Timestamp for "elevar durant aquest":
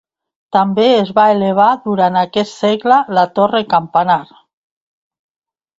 1.33-2.57